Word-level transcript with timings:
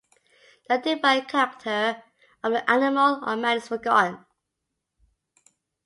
The 0.67 0.77
divine 0.79 1.25
character 1.25 2.01
of 2.43 2.53
the 2.53 2.67
animal 2.67 3.21
or 3.23 3.35
man 3.37 3.57
is 3.57 3.67
forgotten. 3.67 4.25